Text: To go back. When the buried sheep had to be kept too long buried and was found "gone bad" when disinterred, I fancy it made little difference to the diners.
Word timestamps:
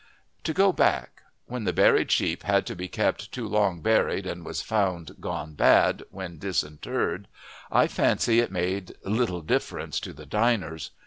To 0.45 0.53
go 0.55 0.73
back. 0.73 1.21
When 1.45 1.63
the 1.65 1.71
buried 1.73 2.09
sheep 2.09 2.41
had 2.41 2.65
to 2.65 2.75
be 2.75 2.87
kept 2.87 3.31
too 3.31 3.47
long 3.47 3.81
buried 3.81 4.25
and 4.25 4.43
was 4.43 4.63
found 4.63 5.11
"gone 5.19 5.53
bad" 5.53 6.01
when 6.09 6.39
disinterred, 6.39 7.27
I 7.71 7.85
fancy 7.85 8.39
it 8.39 8.51
made 8.51 8.95
little 9.03 9.41
difference 9.41 9.99
to 9.99 10.11
the 10.11 10.25
diners. 10.25 10.89